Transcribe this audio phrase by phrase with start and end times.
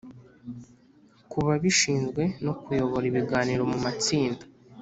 [1.31, 4.43] kubabishinzwe no kuyobora ibiganiro mu matsinda